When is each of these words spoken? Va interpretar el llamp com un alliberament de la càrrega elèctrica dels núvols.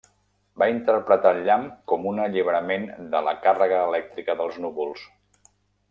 Va 0.61 0.67
interpretar 0.71 1.33
el 1.39 1.41
llamp 1.49 1.67
com 1.93 2.07
un 2.13 2.21
alliberament 2.25 2.87
de 3.13 3.21
la 3.29 3.37
càrrega 3.47 3.83
elèctrica 3.91 4.39
dels 4.43 4.59
núvols. 4.67 5.07